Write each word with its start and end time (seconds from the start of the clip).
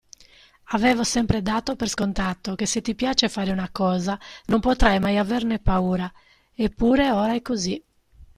Avevo 0.73 1.03
sempre 1.03 1.43
dato 1.43 1.75
per 1.75 1.87
scontato 1.87 2.55
che 2.55 2.65
se 2.65 2.81
ti 2.81 2.95
piace 2.95 3.29
fare 3.29 3.51
una 3.51 3.69
cosa 3.71 4.17
non 4.47 4.59
potrai 4.59 4.97
mai 4.99 5.17
averne 5.19 5.59
paura, 5.59 6.11
eppure 6.55 7.11
ora 7.11 7.35
è 7.35 7.43
così. 7.43 7.79